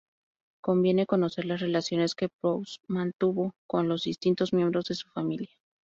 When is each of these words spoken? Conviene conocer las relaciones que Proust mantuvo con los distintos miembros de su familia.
Conviene 0.63 1.05
conocer 1.05 1.45
las 1.45 1.59
relaciones 1.59 2.15
que 2.15 2.27
Proust 2.27 2.81
mantuvo 2.87 3.53
con 3.67 3.87
los 3.87 4.01
distintos 4.05 4.51
miembros 4.51 4.85
de 4.85 4.95
su 4.95 5.07
familia. 5.09 5.51